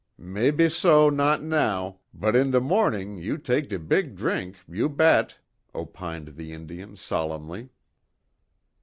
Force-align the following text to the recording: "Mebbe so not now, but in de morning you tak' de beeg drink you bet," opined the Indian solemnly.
"Mebbe 0.17 0.71
so 0.71 1.11
not 1.11 1.43
now, 1.43 1.99
but 2.11 2.35
in 2.35 2.49
de 2.49 2.59
morning 2.59 3.19
you 3.19 3.37
tak' 3.37 3.67
de 3.67 3.77
beeg 3.77 4.15
drink 4.15 4.55
you 4.67 4.89
bet," 4.89 5.37
opined 5.75 6.29
the 6.37 6.53
Indian 6.53 6.95
solemnly. 6.97 7.69